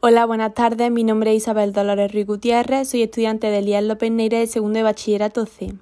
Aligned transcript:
Hola, 0.00 0.26
buenas 0.26 0.52
tardes. 0.52 0.90
Mi 0.90 1.04
nombre 1.04 1.30
es 1.30 1.38
Isabel 1.38 1.72
Dolores 1.72 2.12
Ruiz 2.12 2.26
Gutiérrez. 2.26 2.90
Soy 2.90 3.02
estudiante 3.02 3.46
de 3.46 3.60
Elías 3.60 3.82
López 3.82 4.10
Neire 4.10 4.40
de 4.40 4.46
segundo 4.46 4.76
de 4.76 4.82
bachillerato 4.82 5.46
C 5.46 5.72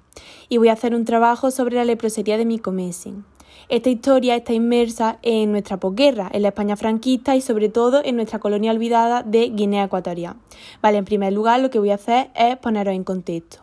y 0.47 0.57
voy 0.57 0.69
a 0.69 0.73
hacer 0.73 0.95
un 0.95 1.03
trabajo 1.03 1.51
sobre 1.51 1.75
la 1.75 1.83
leprosería 1.83 2.37
de 2.37 2.45
Micomesen. 2.45 3.25
Esta 3.67 3.89
historia 3.89 4.37
está 4.37 4.53
inmersa 4.53 5.19
en 5.21 5.51
nuestra 5.51 5.81
posguerra, 5.81 6.29
en 6.31 6.43
la 6.43 6.47
España 6.47 6.77
franquista 6.77 7.35
y 7.35 7.41
sobre 7.41 7.67
todo 7.67 8.01
en 8.05 8.15
nuestra 8.15 8.39
colonia 8.39 8.71
olvidada 8.71 9.21
de 9.21 9.49
Guinea 9.49 9.83
Ecuatorial. 9.83 10.37
Vale, 10.81 10.97
en 10.97 11.05
primer 11.05 11.33
lugar 11.33 11.59
lo 11.59 11.69
que 11.69 11.79
voy 11.79 11.91
a 11.91 11.95
hacer 11.95 12.31
es 12.35 12.55
poneros 12.55 12.95
en 12.95 13.03
contexto. 13.03 13.59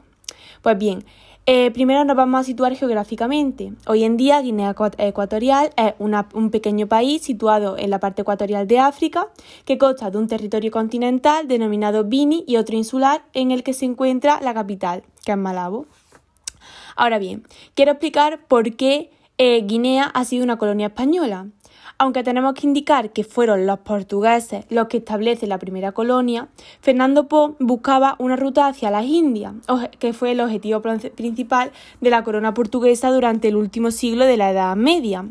Pues 0.61 0.77
bien, 0.77 1.07
eh, 1.45 1.73
primero 1.73 2.05
nos 2.05 2.17
vamos 2.17 2.41
a 2.41 2.45
situar 2.45 2.77
geográficamente. 2.77 3.73
Hoy 3.87 4.05
en 4.05 4.17
día 4.17 4.41
Guinea 4.41 4.77
Ecuatorial 4.99 5.71
es 5.77 5.95
un 5.99 6.51
pequeño 6.51 6.87
país 6.87 7.23
situado 7.23 7.77
en 7.77 7.91
la 7.91 7.99
parte 7.99 8.23
ecuatorial 8.23 8.69
de 8.69 8.79
África 8.79 9.29
que 9.65 9.77
consta 9.77 10.11
de 10.11 10.19
un 10.19 10.29
territorio 10.29 10.71
continental 10.71 11.49
denominado 11.49 12.05
Bini 12.05 12.45
y 12.47 12.59
otro 12.59 12.77
insular 12.77 13.25
en 13.33 13.51
el 13.51 13.65
que 13.65 13.73
se 13.73 13.87
encuentra 13.87 14.41
la 14.41 14.55
capital, 14.55 15.03
que 15.25 15.33
es 15.33 15.39
Malabo. 15.39 15.87
Ahora 16.95 17.19
bien, 17.19 17.43
quiero 17.75 17.93
explicar 17.93 18.47
por 18.47 18.77
qué 18.77 19.11
eh, 19.39 19.63
Guinea 19.63 20.05
ha 20.05 20.25
sido 20.25 20.45
una 20.45 20.59
colonia 20.59 20.89
española. 20.89 21.49
Aunque 22.03 22.25
tenemos 22.25 22.55
que 22.55 22.67
indicar 22.67 23.11
que 23.11 23.23
fueron 23.23 23.65
los 23.65 23.79
portugueses 23.79 24.65
los 24.71 24.89
que 24.89 24.97
establecen 24.97 25.51
la 25.51 25.61
primera 25.61 25.93
colonia, 25.93 26.49
Fernando 26.81 27.29
Po 27.29 27.55
buscaba 27.61 28.17
una 28.19 28.35
ruta 28.35 28.67
hacia 28.67 28.91
las 28.91 29.05
Indias, 29.05 29.55
que 30.01 30.13
fue 30.13 30.33
el 30.33 30.41
objetivo 30.41 30.83
principal 30.83 31.71
de 32.01 32.11
la 32.11 32.25
corona 32.25 32.55
portuguesa 32.55 33.13
durante 33.13 33.47
el 33.47 33.55
último 33.55 33.93
siglo 33.93 34.25
de 34.25 34.37
la 34.37 34.51
Edad 34.51 34.75
Media. 34.75 35.25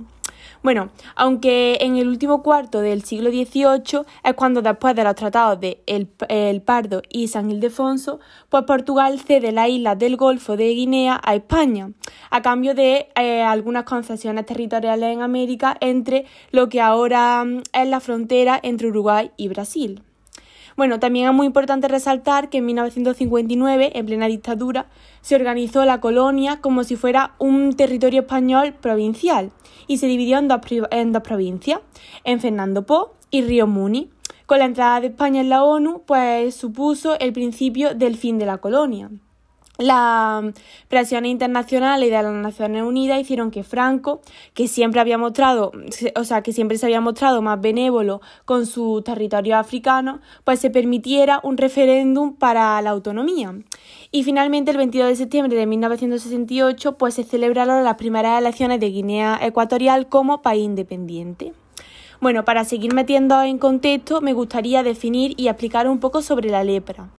Bueno, 0.64 0.92
aunque 1.16 1.80
en 1.82 1.98
el 1.98 2.08
último 2.08 2.44
cuarto 2.44 2.82
del 2.82 3.04
siglo 3.04 3.32
XVIII 3.32 4.06
es 4.24 4.34
cuando 4.36 4.62
después 4.62 4.96
de 4.96 5.04
los 5.04 5.16
tratados 5.16 5.60
de 5.60 5.82
el, 5.88 6.62
Pardo 6.62 7.02
y 7.10 7.30
San 7.30 7.50
Ildefonso, 7.50 8.20
pues 8.50 8.64
Portugal 8.66 9.20
cede 9.20 9.52
las 9.52 9.70
islas 9.70 9.98
del 9.98 10.18
Golfo 10.18 10.58
de 10.58 10.70
Guinea 10.70 11.20
a 11.24 11.34
España, 11.34 11.92
a 12.30 12.44
cambio 12.44 12.76
de 12.76 13.10
eh, 13.16 13.42
algunas 13.42 13.86
concesiones 13.86 14.46
territoriales 14.46 15.12
en 15.12 15.24
América 15.24 15.78
entre 15.82 16.26
lo 16.52 16.70
que 16.70 16.80
ahora 16.80 17.44
mm, 17.44 17.64
es 17.74 17.88
la 17.88 18.00
frontera 18.00 18.60
entre 18.62 18.88
Uruguay 18.88 19.32
y 19.38 19.48
Brasil. 19.48 20.04
Bueno, 20.82 21.00
también 21.00 21.28
es 21.28 21.34
muy 21.36 21.46
importante 21.46 21.88
resaltar 21.88 22.50
que 22.50 22.58
en 22.58 22.66
1959, 22.66 23.92
en 23.94 24.06
plena 24.08 24.26
dictadura, 24.26 24.88
se 25.22 25.36
organizó 25.36 25.86
la 25.86 26.02
colonia 26.02 26.60
como 26.60 26.84
si 26.84 26.96
fuera 26.96 27.36
un 27.38 27.76
territorio 27.76 28.22
español 28.22 28.74
provincial 28.74 29.52
y 29.86 30.00
se 30.00 30.08
dividió 30.08 30.40
en 30.40 30.48
dos, 30.48 30.60
en 30.90 31.12
dos 31.12 31.22
provincias, 31.22 31.82
en 32.24 32.40
Fernando 32.40 32.84
Po 32.88 33.14
y 33.30 33.44
Río 33.44 33.68
Muni. 33.68 34.10
Con 34.48 34.58
la 34.58 34.66
entrada 34.66 35.02
de 35.02 35.08
España 35.10 35.42
en 35.42 35.50
la 35.50 35.64
ONU, 35.64 36.02
pues 36.08 36.56
supuso 36.56 37.16
el 37.20 37.32
principio 37.32 37.94
del 37.94 38.18
fin 38.18 38.40
de 38.40 38.48
la 38.48 38.58
colonia. 38.58 39.12
Las 39.82 40.44
presiones 40.90 41.32
internacionales 41.32 42.12
de 42.12 42.22
las 42.22 42.32
Naciones 42.32 42.84
Unidas 42.84 43.20
hicieron 43.20 43.50
que 43.50 43.64
Franco, 43.64 44.22
que 44.54 44.68
siempre 44.68 45.02
había 45.02 45.18
mostrado, 45.18 45.72
o 46.16 46.24
sea, 46.24 46.44
que 46.44 46.54
siempre 46.54 46.78
se 46.78 46.86
había 46.86 47.02
mostrado 47.02 47.42
más 47.42 47.60
benévolo 47.60 48.22
con 48.46 48.68
su 48.68 49.02
territorio 49.02 49.58
africano, 49.58 50.22
pues 50.44 50.60
se 50.60 50.70
permitiera 50.70 51.40
un 51.42 51.58
referéndum 51.58 52.36
para 52.36 52.80
la 52.84 52.92
autonomía. 52.92 53.56
Y 54.12 54.24
finalmente, 54.24 54.70
el 54.70 54.78
22 54.78 55.10
de 55.10 55.16
septiembre 55.16 55.58
de 55.58 55.66
1968, 55.66 57.00
pues 57.00 57.16
se 57.16 57.24
celebraron 57.24 57.84
las 57.84 57.96
primeras 57.96 58.40
elecciones 58.40 58.80
de 58.80 58.92
Guinea 58.92 59.40
Ecuatorial 59.42 60.10
como 60.10 60.44
país 60.44 60.64
independiente. 60.64 61.54
Bueno, 62.20 62.46
para 62.46 62.66
seguir 62.66 62.94
metiendo 62.94 63.42
en 63.42 63.58
contexto, 63.58 64.22
me 64.22 64.34
gustaría 64.34 64.84
definir 64.84 65.34
y 65.38 65.48
explicar 65.48 65.88
un 65.88 66.00
poco 66.00 66.22
sobre 66.22 66.52
la 66.52 66.64
lepra. 66.64 67.10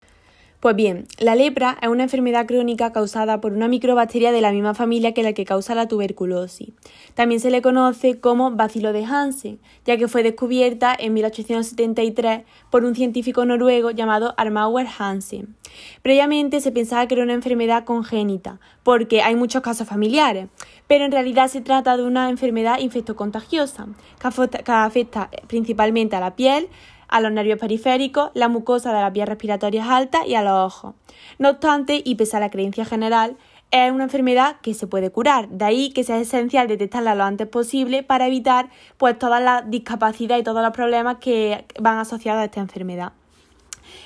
Pues 0.62 0.76
bien, 0.76 1.08
la 1.18 1.34
lepra 1.34 1.76
es 1.82 1.88
una 1.88 2.04
enfermedad 2.04 2.46
crónica 2.46 2.92
causada 2.92 3.40
por 3.40 3.52
una 3.52 3.66
microbacteria 3.66 4.30
de 4.30 4.40
la 4.40 4.52
misma 4.52 4.74
familia 4.74 5.12
que 5.12 5.24
la 5.24 5.32
que 5.32 5.44
causa 5.44 5.74
la 5.74 5.88
tuberculosis. 5.88 6.68
También 7.14 7.40
se 7.40 7.50
le 7.50 7.62
conoce 7.62 8.20
como 8.20 8.52
bacilo 8.52 8.92
de 8.92 9.04
Hansen, 9.04 9.58
ya 9.84 9.96
que 9.96 10.06
fue 10.06 10.22
descubierta 10.22 10.94
en 10.96 11.14
1873 11.14 12.42
por 12.70 12.84
un 12.84 12.94
científico 12.94 13.44
noruego 13.44 13.90
llamado 13.90 14.34
Armauer 14.36 14.86
Hansen. 14.96 15.56
Previamente 16.02 16.60
se 16.60 16.70
pensaba 16.70 17.08
que 17.08 17.14
era 17.16 17.24
una 17.24 17.34
enfermedad 17.34 17.82
congénita, 17.82 18.60
porque 18.84 19.20
hay 19.20 19.34
muchos 19.34 19.62
casos 19.62 19.88
familiares, 19.88 20.46
pero 20.86 21.04
en 21.04 21.10
realidad 21.10 21.48
se 21.48 21.60
trata 21.60 21.96
de 21.96 22.04
una 22.04 22.30
enfermedad 22.30 22.78
infectocontagiosa 22.78 23.88
que 24.20 24.72
afecta 24.72 25.28
principalmente 25.48 26.14
a 26.14 26.20
la 26.20 26.36
piel, 26.36 26.68
a 27.12 27.20
los 27.20 27.30
nervios 27.30 27.58
periféricos, 27.58 28.30
la 28.34 28.48
mucosa 28.48 28.92
de 28.92 29.00
las 29.00 29.12
vías 29.12 29.28
respiratorias 29.28 29.86
altas 29.88 30.22
y 30.26 30.34
a 30.34 30.42
los 30.42 30.52
ojos. 30.52 30.94
No 31.38 31.50
obstante, 31.50 32.00
y 32.04 32.14
pese 32.14 32.38
a 32.38 32.40
la 32.40 32.50
creencia 32.50 32.86
general, 32.86 33.36
es 33.70 33.92
una 33.92 34.04
enfermedad 34.04 34.56
que 34.62 34.74
se 34.74 34.86
puede 34.86 35.10
curar, 35.10 35.48
de 35.48 35.64
ahí 35.64 35.90
que 35.90 36.04
sea 36.04 36.18
esencial 36.18 36.68
detectarla 36.68 37.14
lo 37.14 37.24
antes 37.24 37.46
posible 37.46 38.02
para 38.02 38.26
evitar 38.26 38.70
pues 38.96 39.18
todas 39.18 39.42
las 39.42 39.70
discapacidades 39.70 40.42
y 40.42 40.44
todos 40.44 40.62
los 40.62 40.72
problemas 40.72 41.18
que 41.18 41.64
van 41.80 41.98
asociados 41.98 42.40
a 42.40 42.44
esta 42.44 42.60
enfermedad. 42.60 43.12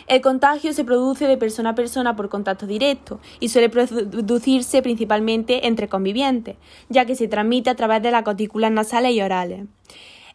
El 0.09 0.21
contagio 0.21 0.72
se 0.72 0.84
produce 0.84 1.27
de 1.27 1.37
persona 1.37 1.71
a 1.71 1.75
persona 1.75 2.16
por 2.16 2.28
contacto 2.28 2.66
directo 2.66 3.21
y 3.41 3.49
suele 3.49 3.69
producirse 3.69 4.83
principalmente 4.83 5.66
entre 5.66 5.89
convivientes, 5.89 6.56
ya 6.89 7.05
que 7.05 7.15
se 7.15 7.28
transmite 7.28 7.71
a 7.71 7.77
través 7.77 8.03
de 8.03 8.11
las 8.11 8.22
cutículas 8.22 8.72
nasales 8.72 9.12
y 9.12 9.21
orales. 9.21 9.65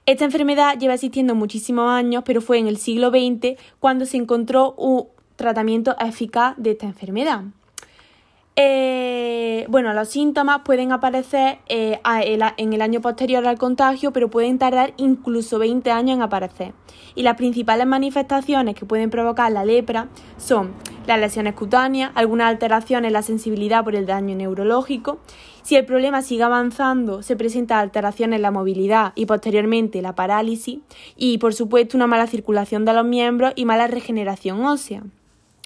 Esta 0.06 0.26
enfermedad 0.26 0.78
lleva 0.80 0.96
existiendo 0.96 1.36
muchísimos 1.36 1.90
años, 1.90 2.24
pero 2.26 2.42
fue 2.42 2.58
en 2.58 2.68
el 2.68 2.78
siglo 2.78 3.10
XX 3.10 3.60
cuando 3.80 4.06
se 4.06 4.18
encontró 4.18 4.74
un 4.74 5.08
tratamiento 5.36 5.96
eficaz 6.00 6.56
de 6.58 6.72
esta 6.72 6.88
enfermedad. 6.88 7.44
Eh, 8.56 9.66
bueno, 9.70 9.94
los 9.94 10.10
síntomas 10.10 10.62
pueden 10.66 10.92
aparecer 10.92 11.60
eh, 11.70 12.02
en 12.58 12.74
el 12.74 12.82
año 12.82 13.00
posterior 13.00 13.46
al 13.48 13.58
contagio, 13.58 14.12
pero 14.12 14.30
pueden 14.30 14.58
tardar 14.58 14.94
incluso 14.98 15.58
20 15.60 15.90
años 15.92 16.18
en 16.18 16.22
aparecer. 16.22 16.74
Y 17.16 17.24
las 17.24 17.38
principales 17.38 17.88
manifestaciones 17.88 18.76
que 18.76 18.86
pueden 18.86 19.10
provocar 19.10 19.52
la 19.52 19.64
lepra 19.64 20.10
son 20.38 20.74
las 21.08 21.20
lesiones 21.20 21.54
cutáneas, 21.54 22.12
algunas 22.16 22.48
alteraciones 22.48 23.08
en 23.10 23.14
la 23.14 23.22
sensibilidad 23.22 23.84
por 23.84 23.96
el 23.96 24.06
daño 24.06 24.36
neurológico. 24.36 25.20
Si 25.64 25.76
el 25.76 25.86
problema 25.86 26.22
sigue 26.22 26.44
avanzando, 26.44 27.22
se 27.22 27.36
presentan 27.36 27.80
alteraciones 27.80 28.38
en 28.38 28.42
la 28.42 28.52
movilidad 28.52 29.14
y 29.16 29.26
posteriormente 29.26 30.02
la 30.02 30.16
parálisis 30.16 30.80
y, 31.16 31.38
por 31.38 31.54
supuesto, 31.54 31.98
una 31.98 32.08
mala 32.08 32.28
circulación 32.28 32.84
de 32.84 32.94
los 32.94 33.06
miembros 33.06 33.54
y 33.56 33.66
mala 33.66 33.88
regeneración 33.88 34.66
ósea. 34.66 35.04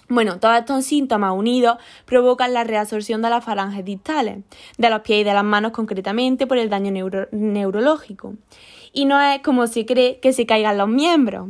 Bueno, 0.08 0.38
todos 0.38 0.56
estos 0.56 0.84
síntomas 0.84 1.32
unidos 1.32 1.78
provocan 2.04 2.52
la 2.52 2.62
reabsorción 2.62 3.22
de 3.22 3.30
las 3.30 3.44
falanges 3.44 3.84
distales, 3.84 4.38
de 4.78 4.90
los 4.90 5.00
pies 5.00 5.22
y 5.22 5.24
de 5.24 5.34
las 5.34 5.42
manos 5.42 5.72
concretamente 5.72 6.46
por 6.46 6.58
el 6.58 6.70
daño 6.70 6.92
neurológico. 7.32 8.34
Y 8.92 9.06
no 9.06 9.20
es 9.20 9.40
como 9.40 9.66
se 9.66 9.84
cree 9.84 10.20
que 10.20 10.32
se 10.32 10.46
caigan 10.46 10.78
los 10.78 10.88
miembros. 10.88 11.48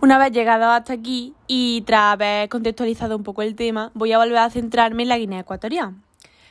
Una 0.00 0.16
vez 0.18 0.30
llegado 0.30 0.70
hasta 0.70 0.92
aquí 0.92 1.34
y 1.48 1.82
tras 1.82 2.14
haber 2.14 2.48
contextualizado 2.48 3.16
un 3.16 3.24
poco 3.24 3.42
el 3.42 3.56
tema, 3.56 3.90
voy 3.94 4.12
a 4.12 4.18
volver 4.18 4.38
a 4.38 4.50
centrarme 4.50 5.02
en 5.02 5.08
la 5.08 5.18
Guinea 5.18 5.40
Ecuatorial. 5.40 5.94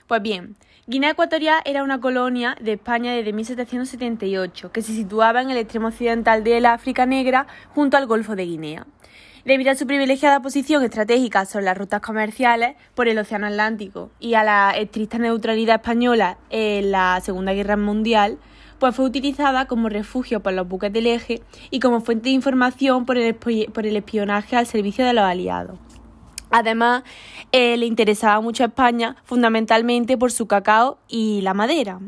Pues 0.07 0.21
bien, 0.21 0.57
Guinea 0.87 1.11
Ecuatorial 1.11 1.61
era 1.63 1.83
una 1.83 2.01
colonia 2.01 2.57
de 2.59 2.73
España 2.73 3.13
desde 3.13 3.31
1778, 3.31 4.71
que 4.73 4.81
se 4.81 4.93
situaba 4.93 5.41
en 5.41 5.49
el 5.49 5.57
extremo 5.57 5.87
occidental 5.87 6.43
del 6.43 6.65
África 6.65 7.05
Negra 7.05 7.47
junto 7.73 7.95
al 7.95 8.07
Golfo 8.07 8.35
de 8.35 8.45
Guinea. 8.45 8.85
Debido 9.43 9.71
a 9.71 9.75
su 9.75 9.87
privilegiada 9.87 10.39
posición 10.41 10.83
estratégica 10.83 11.45
sobre 11.45 11.65
las 11.65 11.77
rutas 11.77 11.99
comerciales 12.01 12.75
por 12.93 13.07
el 13.07 13.17
Océano 13.17 13.47
Atlántico 13.47 14.11
y 14.19 14.35
a 14.35 14.43
la 14.43 14.71
estricta 14.77 15.17
neutralidad 15.17 15.77
española 15.77 16.37
en 16.51 16.91
la 16.91 17.19
Segunda 17.21 17.53
Guerra 17.53 17.75
Mundial, 17.75 18.37
pues 18.77 18.95
fue 18.95 19.05
utilizada 19.05 19.65
como 19.65 19.89
refugio 19.89 20.41
por 20.41 20.53
los 20.53 20.67
buques 20.67 20.93
del 20.93 21.07
eje 21.07 21.41
y 21.71 21.79
como 21.79 22.01
fuente 22.01 22.29
de 22.29 22.35
información 22.35 23.07
por 23.07 23.17
el, 23.17 23.95
espionaje 23.95 24.55
al 24.55 24.67
servicio 24.67 25.05
de 25.05 25.13
los 25.13 25.23
aliados. 25.23 25.79
Además, 26.51 27.01
eh, 27.51 27.77
le 27.77 27.87
interesaba 27.87 28.41
mucho 28.41 28.63
a 28.63 28.67
España 28.67 29.15
fundamentalmente 29.23 30.17
por 30.19 30.31
su 30.31 30.45
cacao 30.45 30.99
y 31.07 31.41
la 31.41 31.55
madera. 31.55 31.99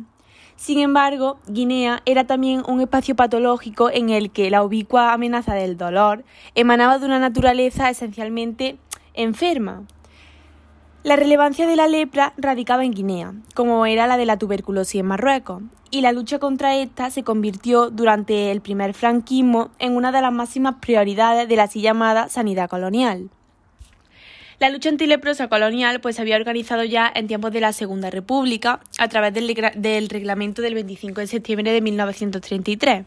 Sin 0.56 0.80
embargo, 0.80 1.40
Guinea 1.48 2.02
era 2.06 2.26
también 2.26 2.64
un 2.68 2.82
espacio 2.82 3.16
patológico 3.16 3.90
en 3.90 4.10
el 4.10 4.32
que 4.32 4.50
la 4.50 4.64
ubicua 4.64 5.14
amenaza 5.14 5.54
del 5.56 5.78
dolor 5.78 6.24
emanaba 6.56 7.00
de 7.00 7.06
una 7.06 7.20
naturaleza 7.20 7.90
esencialmente 7.90 8.78
enferma. 9.14 9.84
La 11.04 11.18
relevancia 11.18 11.68
de 11.68 11.76
la 11.76 11.88
lepra 11.88 12.34
radicaba 12.38 12.86
en 12.86 12.94
Guinea, 12.94 13.34
como 13.56 13.86
era 13.86 14.08
la 14.08 14.16
de 14.16 14.26
la 14.26 14.38
tuberculosis 14.38 15.02
en 15.02 15.08
Marruecos, 15.08 15.62
y 15.92 16.00
la 16.00 16.14
lucha 16.14 16.40
contra 16.40 16.78
esta 16.78 17.10
se 17.10 17.24
convirtió 17.24 17.90
durante 17.90 18.52
el 18.52 18.62
primer 18.62 18.94
franquismo 18.94 19.70
en 19.80 19.98
una 19.98 20.14
de 20.14 20.22
las 20.22 20.32
máximas 20.32 20.76
prioridades 20.80 21.50
de 21.50 21.56
la 21.58 21.64
así 21.64 21.82
llamada 21.82 22.30
sanidad 22.30 22.70
colonial. 22.70 23.30
La 24.64 24.70
lucha 24.70 24.88
antileprosa 24.88 25.50
colonial 25.50 26.00
pues, 26.00 26.16
se 26.16 26.22
había 26.22 26.38
organizado 26.38 26.86
ya 26.86 27.12
en 27.14 27.28
tiempos 27.28 27.52
de 27.52 27.60
la 27.60 27.74
Segunda 27.74 28.10
República 28.10 28.80
a 28.98 29.10
través 29.10 29.34
del, 29.34 30.08
reglamento 30.08 30.62
del 30.62 30.74
25 30.74 31.20
de 31.20 31.28
septiembre 31.28 31.74
de 31.74 31.82
1933. 31.82 33.06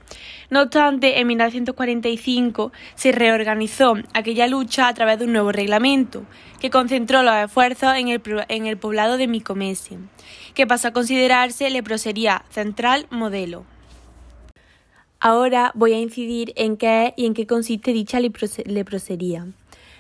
No 0.50 0.61
obstante, 0.61 1.19
en 1.19 1.26
1945 1.29 2.73
se 2.94 3.11
reorganizó 3.11 3.94
aquella 4.12 4.49
lucha 4.49 4.87
a 4.87 4.93
través 4.93 5.19
de 5.19 5.25
un 5.25 5.32
nuevo 5.32 5.50
reglamento 5.50 6.26
que 6.61 6.69
concentró 6.69 7.23
los 7.23 7.35
esfuerzos 7.35 7.94
en 7.97 8.09
el, 8.67 8.76
poblado 8.76 9.17
de 9.17 9.26
Micomesi, 9.26 9.97
que 10.52 10.67
pasó 10.67 10.88
a 10.88 10.93
considerarse 10.93 11.70
leprosería 11.70 12.44
central 12.50 13.06
modelo. 13.09 13.64
Ahora 15.20 15.73
voy 15.75 15.94
a 15.94 15.99
incidir 15.99 16.52
en 16.56 16.76
qué 16.76 17.14
y 17.17 17.25
en 17.25 17.32
qué 17.32 17.47
consiste 17.47 17.94
dicha 17.94 18.20
leprosería. 18.20 19.47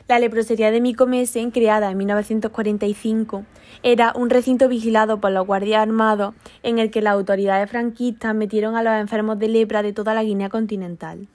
La 0.08 0.20
leprosería 0.20 0.70
de 0.70 0.80
Micomesen, 0.80 1.50
creada 1.50 1.90
en 1.90 1.98
1945, 1.98 3.44
era 3.82 4.12
un 4.14 4.30
recinto 4.30 4.68
vigilado 4.68 5.20
por 5.20 5.32
los 5.32 5.44
guardias 5.44 5.82
armados 5.82 6.32
en 6.62 6.78
el 6.78 6.92
que 6.92 7.02
las 7.02 7.14
autoridades 7.14 7.68
franquistas 7.68 8.32
metieron 8.32 8.76
a 8.76 8.84
los 8.84 8.92
enfermos 8.92 9.36
de 9.40 9.48
lepra 9.48 9.82
de 9.82 9.92
toda 9.92 10.14
la 10.14 10.22
Guinea 10.22 10.48
continental. 10.48 11.26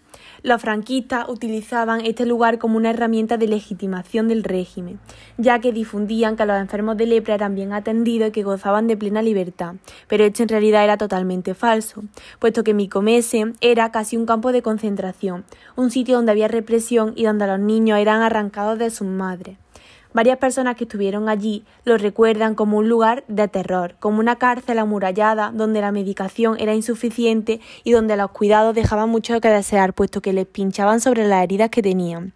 Los 0.44 0.60
franquistas 0.60 1.30
utilizaban 1.30 2.02
este 2.04 2.26
lugar 2.26 2.58
como 2.58 2.78
una 2.78 2.90
herramienta 2.90 3.38
de 3.38 3.48
legitimación 3.48 4.28
del 4.28 4.44
régimen, 4.44 5.00
ya 5.38 5.60
que 5.60 5.72
difundían 5.72 6.36
que 6.36 6.48
los 6.48 6.58
enfermos 6.58 6.98
de 6.98 7.06
lepra 7.06 7.36
eran 7.36 7.54
bien 7.54 7.74
atendidos 7.74 8.30
y 8.30 8.32
que 8.32 8.42
gozaban 8.42 8.88
de 8.88 8.98
plena 8.98 9.22
libertad, 9.22 9.76
pero 10.08 10.24
esto 10.24 10.42
en 10.42 10.50
realidad 10.50 10.84
era 10.84 10.98
totalmente 10.98 11.54
falso, 11.54 12.04
puesto 12.40 12.64
que 12.64 12.74
Micomese 12.74 13.54
era 13.62 13.92
casi 13.92 14.18
un 14.18 14.26
campo 14.26 14.52
de 14.52 14.64
concentración, 14.64 15.46
un 15.76 15.92
sitio 15.92 16.16
donde 16.16 16.32
había 16.32 16.48
represión 16.48 17.14
y 17.16 17.26
donde 17.26 17.46
los 17.46 17.60
niños 17.60 18.00
eran 18.00 18.24
arrancados 18.24 18.80
de 18.80 18.90
sus 18.90 19.08
madres. 19.08 19.61
Varias 20.14 20.38
personas 20.40 20.76
que 20.76 20.84
estuvieron 20.84 21.30
allí 21.30 21.64
lo 21.86 21.98
recuerdan 21.98 22.54
como 22.56 22.78
un 22.78 22.90
lugar 22.90 23.24
de 23.28 23.48
terror, 23.48 23.96
como 24.00 24.20
una 24.20 24.36
cárcel 24.36 24.80
amurallada 24.80 25.52
donde 25.54 25.80
la 25.80 25.92
medicación 25.94 26.60
era 26.60 26.76
insuficiente 26.76 27.62
y 27.84 27.92
donde 27.92 28.18
los 28.18 28.32
cuidados 28.32 28.76
dejaban 28.76 29.10
mucho 29.10 29.40
que 29.40 29.48
desear, 29.48 29.94
puesto 29.94 30.22
que 30.22 30.34
les 30.34 30.46
pinchaban 30.46 31.00
sobre 31.00 31.28
las 31.28 31.44
heridas 31.44 31.70
que 31.70 31.82
tenían. 31.82 32.34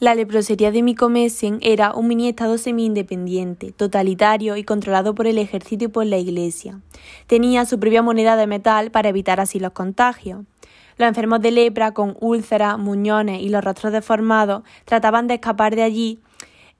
La 0.00 0.14
leprosería 0.14 0.70
de 0.70 0.84
Micomesen 0.84 1.58
era 1.60 1.92
un 1.92 2.06
mini 2.06 2.28
estado 2.28 2.56
semi-independiente, 2.56 3.72
totalitario 3.72 4.56
y 4.56 4.62
controlado 4.62 5.12
por 5.12 5.26
el 5.26 5.38
ejército 5.38 5.86
y 5.86 5.88
por 5.88 6.06
la 6.06 6.18
iglesia. 6.18 6.78
Tenía 7.26 7.64
su 7.64 7.80
propia 7.80 8.00
moneda 8.00 8.36
de 8.36 8.46
metal 8.46 8.92
para 8.92 9.08
evitar 9.08 9.40
así 9.40 9.58
los 9.58 9.72
contagios. 9.72 10.44
Los 10.98 11.08
enfermos 11.08 11.40
de 11.40 11.52
lepra 11.52 11.92
con 11.92 12.16
úlceras, 12.20 12.78
muñones 12.78 13.40
y 13.40 13.48
los 13.48 13.64
rostros 13.64 13.92
deformados 13.92 14.64
trataban 14.84 15.28
de 15.28 15.34
escapar 15.34 15.76
de 15.76 15.84
allí 15.84 16.20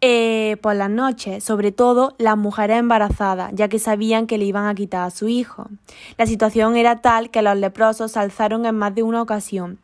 eh, 0.00 0.56
por 0.60 0.76
las 0.76 0.90
noches, 0.90 1.42
sobre 1.42 1.72
todo 1.72 2.14
las 2.18 2.36
mujeres 2.36 2.78
embarazadas, 2.78 3.52
ya 3.54 3.68
que 3.68 3.78
sabían 3.78 4.26
que 4.26 4.38
le 4.38 4.44
iban 4.44 4.66
a 4.66 4.74
quitar 4.74 5.06
a 5.06 5.10
su 5.10 5.28
hijo. 5.28 5.68
La 6.16 6.26
situación 6.26 6.76
era 6.76 7.00
tal 7.00 7.30
que 7.30 7.42
los 7.42 7.56
leprosos 7.56 8.12
se 8.12 8.18
alzaron 8.18 8.66
en 8.66 8.76
más 8.76 8.94
de 8.94 9.02
una 9.02 9.22
ocasión. 9.22 9.78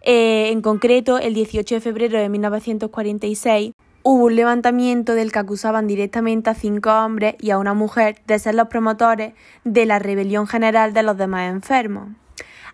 Eh, 0.00 0.50
en 0.50 0.62
concreto, 0.62 1.18
el 1.18 1.34
18 1.34 1.76
de 1.76 1.80
febrero 1.80 2.18
de 2.18 2.28
1946, 2.28 3.72
hubo 4.02 4.24
un 4.24 4.36
levantamiento 4.36 5.14
del 5.14 5.30
que 5.30 5.38
acusaban 5.38 5.86
directamente 5.86 6.50
a 6.50 6.54
cinco 6.54 6.90
hombres 6.90 7.36
y 7.40 7.50
a 7.50 7.58
una 7.58 7.74
mujer 7.74 8.20
de 8.26 8.38
ser 8.38 8.56
los 8.56 8.68
promotores 8.68 9.34
de 9.64 9.86
la 9.86 10.00
rebelión 10.00 10.48
general 10.48 10.92
de 10.92 11.04
los 11.04 11.16
demás 11.16 11.52
enfermos. 11.52 12.08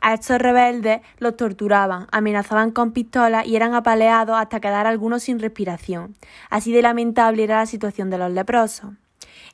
A 0.00 0.14
estos 0.14 0.38
rebeldes 0.38 1.00
los 1.18 1.36
torturaban, 1.36 2.06
amenazaban 2.12 2.70
con 2.70 2.92
pistolas 2.92 3.46
y 3.46 3.56
eran 3.56 3.74
apaleados 3.74 4.36
hasta 4.36 4.60
quedar 4.60 4.86
algunos 4.86 5.22
sin 5.22 5.38
respiración. 5.38 6.14
Así 6.50 6.72
de 6.72 6.82
lamentable 6.82 7.44
era 7.44 7.58
la 7.58 7.66
situación 7.66 8.10
de 8.10 8.18
los 8.18 8.32
leprosos. 8.32 8.92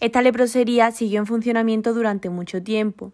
Esta 0.01 0.23
leprosería 0.23 0.91
siguió 0.91 1.21
en 1.21 1.27
funcionamiento 1.27 1.95
durante 1.95 2.31
mucho 2.31 2.63
tiempo. 2.63 3.13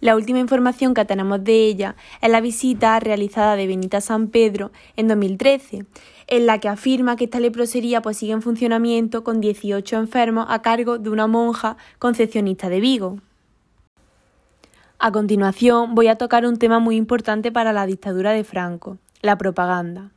La 0.00 0.16
última 0.16 0.38
información 0.38 0.94
que 0.94 1.04
tenemos 1.04 1.44
de 1.44 1.66
ella 1.66 1.94
es 2.22 2.30
la 2.30 2.40
visita 2.40 2.98
realizada 3.00 3.54
de 3.54 3.66
Benita 3.66 4.00
San 4.00 4.28
Pedro 4.28 4.72
en 4.96 5.08
2013, 5.08 5.84
en 6.26 6.46
la 6.46 6.58
que 6.58 6.68
afirma 6.68 7.16
que 7.16 7.24
esta 7.24 7.38
leprosería 7.38 8.00
pues 8.00 8.16
sigue 8.16 8.32
en 8.32 8.40
funcionamiento 8.40 9.24
con 9.24 9.42
18 9.42 9.96
enfermos 9.96 10.46
a 10.48 10.62
cargo 10.62 10.96
de 10.98 11.10
una 11.10 11.26
monja 11.26 11.76
concepcionista 11.98 12.70
de 12.70 12.80
Vigo. 12.80 13.18
A 15.02 15.12
continuación 15.12 15.94
voy 15.94 16.08
a 16.08 16.16
tocar 16.16 16.44
un 16.44 16.58
tema 16.58 16.78
muy 16.78 16.96
importante 16.96 17.50
para 17.50 17.72
la 17.72 17.86
dictadura 17.86 18.32
de 18.32 18.44
Franco, 18.44 18.98
la 19.22 19.38
propaganda. 19.38 20.10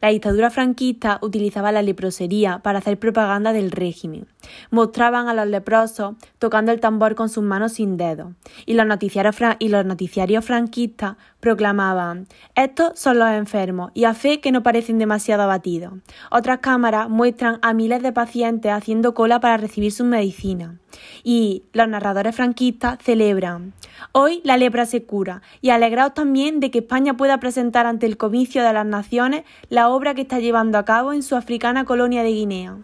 La 0.00 0.08
dictadura 0.08 0.48
franquista 0.48 1.18
utilizaba 1.20 1.72
la 1.72 1.82
leprosería 1.82 2.60
para 2.60 2.78
hacer 2.78 2.98
propaganda 2.98 3.52
del 3.52 3.70
régimen. 3.70 4.26
Mostraban 4.70 5.28
a 5.28 5.34
los 5.34 5.46
leprosos 5.46 6.14
tocando 6.38 6.72
el 6.72 6.80
tambor 6.80 7.16
con 7.16 7.28
sus 7.28 7.44
manos 7.44 7.74
sin 7.74 7.98
dedos, 7.98 8.32
y 8.64 8.72
y 8.72 9.68
los 9.68 9.84
noticiarios 9.84 10.44
franquistas 10.46 11.16
proclamaban 11.40 12.26
Estos 12.54 12.98
son 12.98 13.18
los 13.18 13.30
enfermos, 13.30 13.90
y 13.94 14.04
a 14.04 14.14
fe 14.14 14.40
que 14.40 14.52
no 14.52 14.62
parecen 14.62 14.98
demasiado 14.98 15.42
abatidos. 15.42 15.94
Otras 16.30 16.58
cámaras 16.58 17.08
muestran 17.08 17.58
a 17.62 17.72
miles 17.72 18.02
de 18.02 18.12
pacientes 18.12 18.72
haciendo 18.72 19.14
cola 19.14 19.40
para 19.40 19.56
recibir 19.56 19.92
sus 19.92 20.06
medicinas. 20.06 20.76
Y 21.24 21.64
los 21.72 21.88
narradores 21.88 22.36
franquistas 22.36 22.98
celebran 23.02 23.72
Hoy 24.12 24.40
la 24.44 24.56
lepra 24.56 24.86
se 24.86 25.04
cura, 25.04 25.42
y 25.60 25.70
alegraos 25.70 26.14
también 26.14 26.60
de 26.60 26.70
que 26.70 26.78
España 26.78 27.16
pueda 27.16 27.38
presentar 27.38 27.86
ante 27.86 28.06
el 28.06 28.16
comicio 28.16 28.62
de 28.62 28.72
las 28.72 28.86
naciones 28.86 29.44
la 29.68 29.88
obra 29.88 30.14
que 30.14 30.22
está 30.22 30.38
llevando 30.38 30.78
a 30.78 30.84
cabo 30.84 31.12
en 31.12 31.22
su 31.22 31.36
africana 31.36 31.84
colonia 31.84 32.22
de 32.22 32.30
Guinea. 32.30 32.78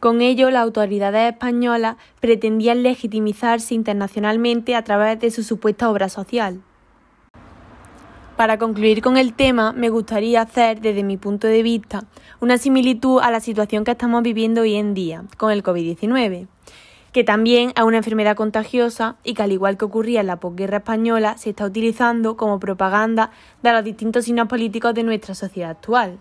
Con 0.00 0.22
ello, 0.22 0.50
las 0.50 0.62
autoridades 0.62 1.30
españolas 1.30 1.96
pretendían 2.20 2.82
legitimizarse 2.82 3.74
internacionalmente 3.74 4.74
a 4.74 4.82
través 4.82 5.20
de 5.20 5.30
su 5.30 5.42
supuesta 5.42 5.90
obra 5.90 6.08
social. 6.08 6.62
Para 8.40 8.56
concluir 8.56 9.02
con 9.02 9.18
el 9.18 9.34
tema, 9.34 9.74
me 9.74 9.90
gustaría 9.90 10.40
hacer, 10.40 10.80
desde 10.80 11.02
mi 11.02 11.18
punto 11.18 11.46
de 11.46 11.62
vista, 11.62 12.04
una 12.40 12.56
similitud 12.56 13.20
a 13.20 13.30
la 13.30 13.38
situación 13.38 13.84
que 13.84 13.90
estamos 13.90 14.22
viviendo 14.22 14.62
hoy 14.62 14.76
en 14.76 14.94
día 14.94 15.24
con 15.36 15.52
el 15.52 15.62
COVID-19 15.62 16.46
que 17.12 17.22
también 17.22 17.74
es 17.76 17.82
una 17.82 17.98
enfermedad 17.98 18.36
contagiosa 18.36 19.16
y 19.24 19.34
que 19.34 19.42
al 19.42 19.52
igual 19.52 19.76
que 19.76 19.84
ocurría 19.84 20.22
en 20.22 20.28
la 20.28 20.40
posguerra 20.40 20.78
española, 20.78 21.36
se 21.36 21.50
está 21.50 21.66
utilizando 21.66 22.38
como 22.38 22.58
propaganda 22.58 23.30
de 23.62 23.72
los 23.72 23.84
distintos 23.84 24.24
signos 24.24 24.48
políticos 24.48 24.94
de 24.94 25.02
nuestra 25.02 25.34
sociedad 25.34 25.72
actual. 25.72 26.18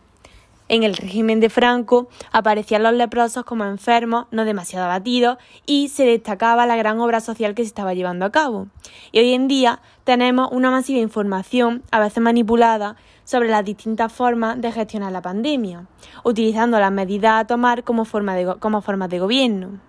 En 0.69 0.83
el 0.83 0.95
régimen 0.95 1.39
de 1.39 1.49
Franco 1.49 2.09
aparecían 2.31 2.83
los 2.83 2.93
leprosos 2.93 3.43
como 3.43 3.65
enfermos, 3.65 4.27
no 4.29 4.45
demasiado 4.45 4.85
abatidos, 4.85 5.39
y 5.65 5.89
se 5.89 6.05
destacaba 6.05 6.67
la 6.67 6.75
gran 6.75 6.99
obra 6.99 7.21
social 7.21 7.55
que 7.55 7.63
se 7.63 7.69
estaba 7.69 7.95
llevando 7.95 8.23
a 8.23 8.31
cabo. 8.31 8.67
Y 9.11 9.17
hoy 9.17 9.33
en 9.33 9.47
día 9.47 9.81
tenemos 10.03 10.49
una 10.51 10.69
masiva 10.69 10.99
información, 10.99 11.81
a 11.89 11.99
veces 11.99 12.21
manipulada, 12.21 12.97
sobre 13.23 13.49
las 13.49 13.65
distintas 13.65 14.13
formas 14.13 14.61
de 14.61 14.71
gestionar 14.71 15.11
la 15.11 15.23
pandemia, 15.23 15.87
utilizando 16.23 16.79
las 16.79 16.91
medidas 16.91 17.41
a 17.41 17.47
tomar 17.47 17.83
como, 17.83 18.05
forma 18.05 18.35
de, 18.35 18.55
como 18.59 18.81
formas 18.81 19.09
de 19.09 19.19
gobierno. 19.19 19.88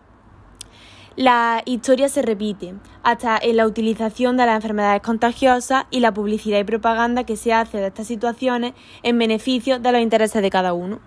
La 1.16 1.62
historia 1.66 2.08
se 2.08 2.22
repite, 2.22 2.74
hasta 3.02 3.36
en 3.36 3.56
la 3.56 3.66
utilización 3.66 4.36
de 4.36 4.46
las 4.46 4.54
enfermedades 4.54 5.02
contagiosas 5.02 5.86
y 5.90 5.98
la 5.98 6.14
publicidad 6.14 6.60
y 6.60 6.64
propaganda 6.64 7.24
que 7.24 7.36
se 7.36 7.52
hace 7.52 7.78
de 7.78 7.88
estas 7.88 8.06
situaciones 8.06 8.74
en 9.02 9.18
beneficio 9.18 9.80
de 9.80 9.90
los 9.90 10.00
intereses 10.00 10.40
de 10.40 10.50
cada 10.50 10.72
uno. 10.72 11.00